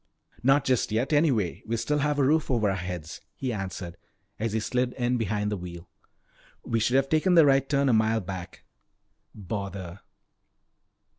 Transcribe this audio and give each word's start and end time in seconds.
"Not 0.41 0.65
just 0.65 0.91
yet 0.91 1.13
anyway 1.13 1.61
we 1.67 1.77
still 1.77 1.99
have 1.99 2.17
a 2.17 2.23
roof 2.23 2.49
over 2.49 2.71
our 2.71 2.75
heads," 2.75 3.21
he 3.35 3.53
answered 3.53 3.97
as 4.39 4.53
he 4.53 4.59
slid 4.59 4.93
in 4.93 5.17
behind 5.17 5.51
the 5.51 5.57
wheel. 5.57 5.91
"We 6.65 6.79
should 6.79 6.95
have 6.95 7.07
taken 7.07 7.35
the 7.35 7.45
right 7.45 7.69
turn 7.69 7.87
a 7.87 7.93
mile 7.93 8.19
back." 8.21 8.63
"Bother!" 9.35 9.99